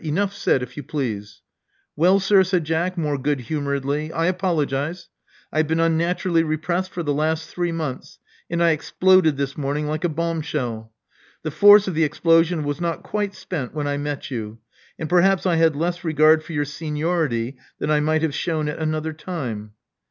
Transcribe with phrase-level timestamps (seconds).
[0.03, 1.43] Enough said, if you please."
[1.95, 5.09] Well, sir," said Jack, more good humoredly, I apologize.
[5.53, 8.17] I have been unnaturally repressed for the last three months;
[8.49, 10.91] and I exploded this morning like a bombshell.
[11.43, 14.57] The force of the explosion was not quite spent when I met you;
[14.97, 18.79] and perhaps I had less regard for your seniority than I might have shewn at
[18.79, 19.73] another time."